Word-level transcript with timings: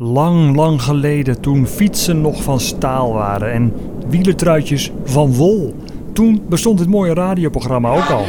Lang, 0.00 0.56
lang 0.56 0.82
geleden 0.82 1.40
toen 1.40 1.66
fietsen 1.66 2.20
nog 2.20 2.42
van 2.42 2.60
staal 2.60 3.12
waren 3.12 3.52
en 3.52 3.72
wielertruitjes 4.08 4.92
van 5.04 5.34
wol. 5.34 5.74
Toen 6.12 6.42
bestond 6.48 6.78
dit 6.78 6.88
mooie 6.88 7.14
radioprogramma 7.14 7.90
ook 7.90 8.10
al. 8.10 8.24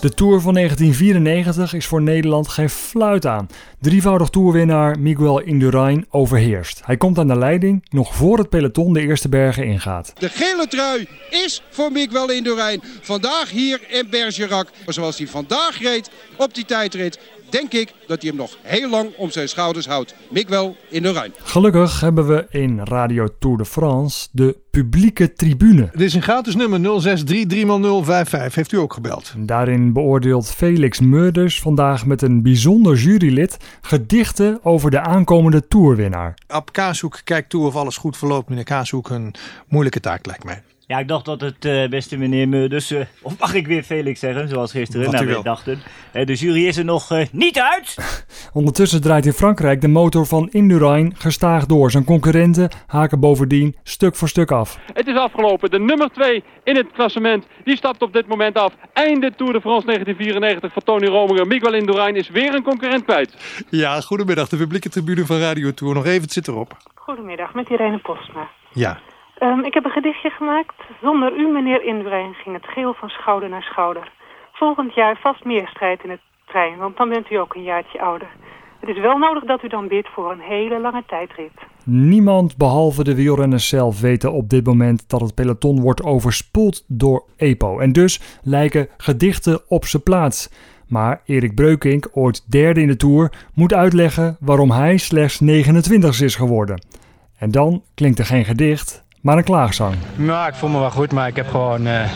De 0.00 0.14
Tour 0.14 0.40
van 0.40 0.54
1994 0.54 1.74
is 1.74 1.86
voor 1.86 2.02
Nederland 2.02 2.48
geen 2.48 2.70
fluit 2.70 3.26
aan. 3.26 3.48
Drievoudig 3.80 4.28
toerwinnaar 4.28 4.98
Miguel 4.98 5.40
Indurain 5.40 6.06
overheerst. 6.10 6.80
Hij 6.84 6.96
komt 6.96 7.18
aan 7.18 7.26
de 7.26 7.36
leiding 7.36 7.86
nog 7.90 8.14
voor 8.14 8.38
het 8.38 8.48
peloton 8.48 8.92
de 8.92 9.00
eerste 9.00 9.28
bergen 9.28 9.64
ingaat. 9.64 10.12
De 10.18 10.28
gele 10.28 10.66
trui 10.68 11.08
is 11.30 11.62
voor 11.70 11.92
Miguel 11.92 12.30
Indurain. 12.30 12.82
Vandaag 13.00 13.50
hier 13.50 13.80
in 13.88 14.06
Bergerac. 14.10 14.68
Zoals 14.86 15.18
hij 15.18 15.26
vandaag 15.26 15.78
reed 15.78 16.10
op 16.36 16.54
die 16.54 16.64
tijdrit 16.64 17.18
denk 17.50 17.72
ik 17.72 17.92
dat 18.06 18.20
hij 18.20 18.30
hem 18.30 18.38
nog 18.38 18.58
heel 18.62 18.90
lang 18.90 19.16
om 19.16 19.30
zijn 19.30 19.48
schouders 19.48 19.86
houdt. 19.86 20.14
Miguel 20.30 20.76
Indurain. 20.90 21.32
Gelukkig 21.42 22.00
hebben 22.00 22.26
we 22.26 22.46
in 22.50 22.80
Radio 22.84 23.28
Tour 23.38 23.56
de 23.56 23.64
France 23.64 24.28
de 24.32 24.56
publieke 24.70 25.32
tribune. 25.32 25.88
Dit 25.92 26.00
is 26.00 26.14
een 26.14 26.22
gratis 26.22 26.54
nummer 26.54 27.00
0633 27.00 28.54
Heeft 28.54 28.72
u 28.72 28.76
ook 28.76 28.92
gebeld? 28.92 29.32
Daarin 29.36 29.75
beoordeelt 29.92 30.50
Felix 30.50 31.00
Meurders 31.00 31.60
vandaag 31.60 32.06
met 32.06 32.22
een 32.22 32.42
bijzonder 32.42 32.96
jurylid 32.96 33.56
gedichten 33.80 34.58
over 34.62 34.90
de 34.90 35.00
aankomende 35.00 35.68
tourwinnaar. 35.68 36.34
Ab 36.46 36.72
Kaashoek 36.72 37.20
kijkt 37.24 37.50
toe 37.50 37.66
of 37.66 37.76
alles 37.76 37.96
goed 37.96 38.16
verloopt. 38.16 38.48
Meneer 38.48 38.64
Kaashoek, 38.64 39.10
een 39.10 39.34
moeilijke 39.68 40.00
taak 40.00 40.26
lijkt 40.26 40.44
mij. 40.44 40.62
Ja, 40.88 40.98
ik 40.98 41.08
dacht 41.08 41.24
dat 41.24 41.40
het 41.40 41.64
uh, 41.64 41.88
beste 41.88 42.16
meneer 42.16 42.48
Meurders, 42.48 42.92
uh, 42.92 43.00
of 43.22 43.38
mag 43.38 43.54
ik 43.54 43.66
weer 43.66 43.82
Felix 43.82 44.20
zeggen, 44.20 44.48
zoals 44.48 44.70
gisteren, 44.70 45.10
nou, 45.10 45.26
we 45.26 45.42
dachten. 45.42 45.78
Uh, 46.12 46.26
de 46.26 46.34
jury 46.34 46.66
is 46.66 46.76
er 46.76 46.84
nog 46.84 47.26
niet 47.32 47.60
uit! 47.60 47.96
Ondertussen 48.52 49.00
draait 49.00 49.26
in 49.26 49.32
Frankrijk 49.32 49.80
de 49.80 49.88
motor 49.88 50.26
van 50.26 50.48
Indurain 50.50 51.14
gestaag 51.16 51.66
door. 51.66 51.90
Zijn 51.90 52.04
concurrenten 52.04 52.70
haken 52.86 53.20
bovendien 53.20 53.76
stuk 53.82 54.16
voor 54.16 54.28
stuk 54.28 54.50
af. 54.50 54.78
Het 54.92 55.06
is 55.06 55.16
afgelopen. 55.16 55.70
De 55.70 55.78
nummer 55.78 56.10
2 56.10 56.44
in 56.64 56.76
het 56.76 56.92
klassement, 56.92 57.46
die 57.64 57.76
stapt 57.76 58.02
op 58.02 58.12
dit 58.12 58.26
moment 58.26 58.56
af. 58.56 58.74
Einde 58.92 59.32
Tour 59.36 59.52
de 59.52 59.60
France 59.60 59.86
1994 59.86 60.72
van 60.72 60.82
Tony 60.82 61.06
Rominger. 61.06 61.46
Miguel 61.46 61.74
Indurain 61.74 62.16
is 62.16 62.28
weer 62.28 62.54
een 62.54 62.62
concurrent 62.62 63.04
kwijt. 63.04 63.64
Ja, 63.70 64.00
goedemiddag. 64.00 64.48
De 64.48 64.56
publieke 64.56 64.88
tribune 64.88 65.26
van 65.26 65.38
Radio 65.38 65.74
Tour. 65.74 65.94
Nog 65.94 66.06
even, 66.06 66.22
het 66.22 66.32
zit 66.32 66.48
erop. 66.48 66.76
Goedemiddag, 66.94 67.54
met 67.54 67.68
Irene 67.68 67.98
Postma. 67.98 68.50
Ja. 68.72 68.98
Um, 69.42 69.64
ik 69.64 69.74
heb 69.74 69.84
een 69.84 69.90
gedichtje 69.90 70.30
gemaakt. 70.30 70.74
Zonder 71.02 71.36
u, 71.38 71.48
meneer 71.48 71.82
Indurain, 71.82 72.34
ging 72.34 72.54
het 72.56 72.66
geel 72.66 72.94
van 72.94 73.08
schouder 73.08 73.48
naar 73.48 73.62
schouder. 73.62 74.12
Volgend 74.52 74.94
jaar 74.94 75.18
vast 75.22 75.44
meer 75.44 75.68
strijd 75.68 76.04
in 76.04 76.10
het 76.10 76.20
trein, 76.46 76.76
want 76.76 76.96
dan 76.96 77.08
bent 77.08 77.30
u 77.30 77.34
ook 77.34 77.54
een 77.54 77.62
jaartje 77.62 78.00
ouder. 78.00 78.28
Het 78.80 78.88
is 78.88 78.98
wel 78.98 79.18
nodig 79.18 79.44
dat 79.44 79.62
u 79.62 79.68
dan 79.68 79.88
bidt 79.88 80.08
voor 80.08 80.30
een 80.30 80.40
hele 80.40 80.80
lange 80.80 81.02
tijdrit. 81.06 81.52
Niemand 81.84 82.56
behalve 82.56 83.04
de 83.04 83.14
wielrenners 83.14 83.68
zelf 83.68 84.00
weten 84.00 84.32
op 84.32 84.48
dit 84.48 84.66
moment 84.66 85.08
dat 85.08 85.20
het 85.20 85.34
peloton 85.34 85.80
wordt 85.80 86.04
overspoeld 86.04 86.84
door 86.88 87.24
EPO. 87.36 87.78
En 87.78 87.92
dus 87.92 88.40
lijken 88.42 88.88
gedichten 88.96 89.60
op 89.68 89.84
zijn 89.84 90.02
plaats. 90.02 90.50
Maar 90.88 91.20
Erik 91.24 91.54
Breukink, 91.54 92.08
ooit 92.12 92.50
derde 92.50 92.80
in 92.80 92.86
de 92.86 92.96
Tour, 92.96 93.32
moet 93.54 93.74
uitleggen 93.74 94.36
waarom 94.40 94.70
hij 94.70 94.96
slechts 94.96 95.40
29 95.40 96.20
is 96.20 96.34
geworden. 96.34 96.80
En 97.38 97.50
dan 97.50 97.82
klinkt 97.94 98.18
er 98.18 98.24
geen 98.24 98.44
gedicht, 98.44 99.05
maar 99.26 99.36
een 99.36 99.44
klaagzang. 99.44 99.94
Nou, 100.16 100.48
ik 100.48 100.54
voel 100.54 100.70
me 100.70 100.78
wel 100.78 100.90
goed, 100.90 101.12
maar 101.12 101.28
ik 101.28 101.36
heb 101.36 101.48
gewoon 101.48 101.86
uh, 101.86 102.10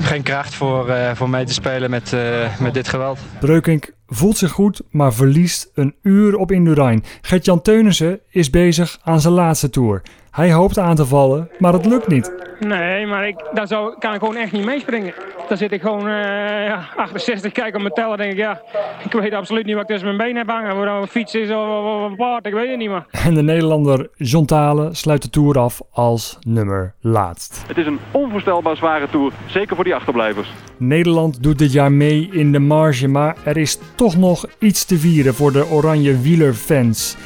geen 0.00 0.22
kracht 0.22 0.54
voor, 0.54 0.88
uh, 0.88 1.10
voor 1.14 1.30
mee 1.30 1.44
te 1.44 1.52
spelen 1.52 1.90
met, 1.90 2.12
uh, 2.12 2.58
met 2.60 2.74
dit 2.74 2.88
geweld. 2.88 3.18
Breukink 3.40 3.92
voelt 4.06 4.38
zich 4.38 4.50
goed, 4.50 4.80
maar 4.90 5.12
verliest 5.12 5.70
een 5.74 5.94
uur 6.02 6.36
op 6.36 6.52
Indurain. 6.52 7.04
Gert-Jan 7.20 7.62
Teunissen 7.62 8.20
is 8.30 8.50
bezig 8.50 8.98
aan 9.02 9.20
zijn 9.20 9.34
laatste 9.34 9.70
tour. 9.70 10.02
Hij 10.30 10.52
hoopt 10.52 10.78
aan 10.78 10.96
te 10.96 11.06
vallen, 11.06 11.50
maar 11.58 11.72
het 11.72 11.86
lukt 11.86 12.08
niet. 12.08 12.32
Nee, 12.60 13.06
maar 13.06 13.28
ik, 13.28 13.44
daar 13.54 13.66
zou, 13.66 13.98
kan 13.98 14.14
ik 14.14 14.18
gewoon 14.18 14.36
echt 14.36 14.52
niet 14.52 14.64
meespringen. 14.64 15.14
Dan 15.48 15.56
zit 15.56 15.72
ik 15.72 15.80
gewoon 15.80 16.06
uh, 16.06 16.66
ja, 16.66 16.88
68, 16.96 17.52
kijk 17.52 17.74
op 17.74 17.80
mijn 17.80 17.94
teller 17.94 18.16
denk 18.16 18.32
ik, 18.32 18.38
ja, 18.38 18.60
ik 19.04 19.12
weet 19.12 19.32
absoluut 19.32 19.64
niet 19.64 19.74
wat 19.74 19.82
ik 19.82 19.88
tussen 19.88 20.16
mijn 20.16 20.28
been 20.28 20.36
heb 20.36 20.48
hangen. 20.48 20.96
Of 20.96 21.02
een 21.02 21.08
fiets 21.08 21.34
is 21.34 21.50
of, 21.50 21.56
of, 21.56 22.10
een 22.10 22.16
paard, 22.16 22.46
ik 22.46 22.52
weet 22.52 22.68
het 22.68 22.78
niet 22.78 22.88
meer. 22.88 23.06
En 23.10 23.34
de 23.34 23.42
Nederlander 23.42 24.08
John 24.16 24.44
Talen 24.44 24.96
sluit 24.96 25.22
de 25.22 25.30
Tour 25.30 25.58
af 25.58 25.80
als 25.90 26.38
nummer 26.46 26.94
laatst. 27.00 27.64
Het 27.66 27.78
is 27.78 27.86
een 27.86 27.98
onvoorstelbaar 28.10 28.76
zware 28.76 29.08
Tour, 29.10 29.32
zeker 29.46 29.74
voor 29.74 29.84
die 29.84 29.94
achterblijvers. 29.94 30.48
Nederland 30.76 31.42
doet 31.42 31.58
dit 31.58 31.72
jaar 31.72 31.92
mee 31.92 32.28
in 32.32 32.52
de 32.52 32.58
marge, 32.58 33.08
maar 33.08 33.36
er 33.44 33.56
is 33.56 33.78
toch 33.94 34.16
nog 34.16 34.44
iets 34.58 34.84
te 34.84 34.98
vieren 34.98 35.34
voor 35.34 35.52
de 35.52 35.66
oranje 35.70 36.20
wielerfans. 36.20 37.16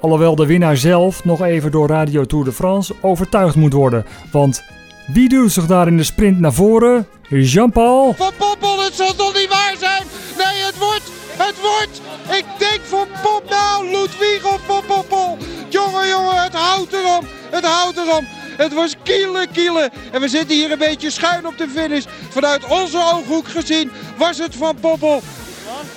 Alhoewel 0.00 0.34
de 0.34 0.46
winnaar 0.46 0.76
zelf 0.76 1.24
nog 1.24 1.42
even 1.42 1.70
door 1.70 1.88
Radio 1.88 2.24
Tour 2.24 2.44
de 2.44 2.52
France 2.52 2.94
overtuigd 3.00 3.56
moet 3.56 3.72
worden. 3.72 4.04
Want 4.32 4.64
wie 5.12 5.28
duwt 5.28 5.52
zich 5.52 5.66
daar 5.66 5.86
in 5.86 5.96
de 5.96 6.04
sprint 6.04 6.40
naar 6.40 6.52
voren? 6.52 7.06
Jean-Paul. 7.28 8.14
Van 8.16 8.32
Poppel, 8.38 8.84
het 8.84 8.94
zal 8.94 9.14
toch 9.14 9.34
niet 9.34 9.48
waar 9.48 9.74
zijn? 9.78 10.02
Nee, 10.36 10.62
het 10.64 10.78
wordt, 10.78 11.10
het 11.36 11.54
wordt. 11.60 12.00
Ik 12.38 12.44
denk 12.58 12.80
voor 12.82 13.06
Pop 13.22 13.42
nou, 13.48 13.84
Ludwig 13.84 14.44
of 14.44 14.86
Poppel. 14.86 15.36
Jongen, 15.68 16.08
jongen, 16.08 16.42
het 16.42 16.54
houdt 16.54 16.92
erom. 16.92 17.24
Het 17.50 17.64
houdt 17.64 17.96
erom. 17.96 18.26
Het 18.56 18.74
was 18.74 18.94
kielen, 19.02 19.50
kielen. 19.52 19.90
En 20.12 20.20
we 20.20 20.28
zitten 20.28 20.56
hier 20.56 20.70
een 20.70 20.78
beetje 20.78 21.10
schuin 21.10 21.46
op 21.46 21.58
de 21.58 21.68
finish. 21.68 22.04
Vanuit 22.28 22.66
onze 22.66 22.98
ooghoek 22.98 23.48
gezien 23.48 23.90
was 24.16 24.38
het 24.38 24.56
van 24.56 24.76
Poppel. 24.80 25.22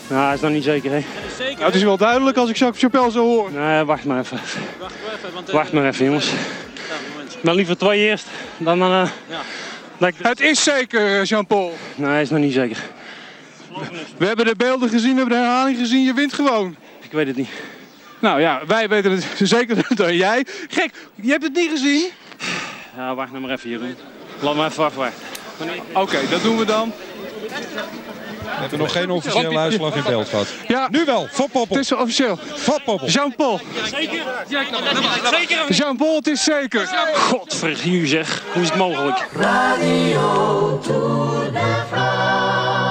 Nou, 0.08 0.26
dat 0.26 0.36
is 0.36 0.42
nog 0.42 0.52
niet 0.52 0.64
zeker, 0.64 0.92
hè? 0.92 1.04
Nou, 1.40 1.64
het 1.64 1.76
is 1.76 1.84
wel 1.84 1.98
duidelijk 1.98 2.38
als 2.38 2.50
ik 2.50 2.58
Jacques 2.58 2.82
Chapelle 2.82 3.12
zo 3.12 3.26
hoor. 3.26 3.52
Nee, 3.52 3.84
wacht 3.84 4.06
maar 4.06 4.20
even. 4.20 4.40
Wacht 4.80 4.96
maar 5.06 5.14
even, 5.16 5.34
want, 5.34 5.52
wacht 5.52 5.72
maar 5.72 5.86
even 5.86 6.06
jongens. 6.06 6.32
Maar 7.41 7.56
liever 7.56 7.78
twee 7.78 8.00
eerst 8.00 8.28
dan 8.57 8.79
dan. 8.79 8.91
Uh, 8.91 9.09
ja. 9.28 10.12
Het 10.22 10.40
is 10.40 10.63
zeker, 10.63 11.24
Jean-Paul. 11.24 11.74
Nee, 11.96 12.22
is 12.22 12.29
nog 12.29 12.40
niet 12.40 12.53
zeker. 12.53 12.78
We 14.18 14.25
hebben 14.25 14.46
de 14.46 14.56
beelden 14.56 14.90
gezien, 14.90 15.12
we 15.12 15.19
hebben 15.19 15.38
de 15.38 15.44
herhaling 15.44 15.78
gezien. 15.78 16.03
Je 16.03 16.13
wint 16.13 16.34
gewoon. 16.34 16.75
Ik 17.01 17.12
weet 17.12 17.28
het 17.28 17.35
niet. 17.35 17.50
Nou 18.19 18.41
ja, 18.41 18.62
wij 18.68 18.90
weten 18.90 19.12
het 19.12 19.25
zeker 19.44 19.88
dan 19.96 20.16
jij. 20.16 20.46
Gek, 20.69 20.91
je 21.16 21.31
hebt 21.31 21.44
het 21.44 21.53
niet 21.53 21.69
gezien? 21.69 22.09
Ja, 22.96 23.16
wacht 23.16 23.31
nou 23.31 23.44
maar 23.44 23.51
even, 23.51 23.69
Jeroen. 23.69 23.96
Laat 24.40 24.56
maar 24.56 24.69
even 24.69 24.84
afwachten. 24.84 25.24
Oké, 25.59 26.00
okay, 26.00 26.28
dat 26.30 26.44
doen 26.44 26.57
we 26.57 26.66
dan. 26.66 26.94
We 28.44 28.50
hebben 28.59 28.79
nog 28.79 28.91
geen 28.91 29.09
officiële 29.09 29.57
uitslag 29.57 29.96
in 29.96 30.03
beeld 30.03 30.29
gehad. 30.29 30.47
Ja, 30.68 30.88
nu 30.91 31.06
wel. 31.06 31.28
Voor 31.31 31.50
Poppel. 31.50 31.75
Het 31.75 31.85
is 31.85 31.91
officieel. 31.91 32.38
Voor 32.56 32.81
Poppel. 32.85 33.07
Jean-Paul. 33.07 33.59
Zeker? 33.84 34.24
Zeker? 35.31 35.74
Jean-Paul, 35.74 36.16
het 36.16 36.28
is 36.28 36.44
zeker. 36.44 36.88
Godvergiew 37.13 38.07
zeg. 38.07 38.44
Hoe 38.53 38.62
is 38.62 38.69
het 38.69 38.78
mogelijk? 38.78 39.28
Radio 39.34 40.80
Tour 40.84 41.51
de 41.51 41.84
France. 41.90 42.91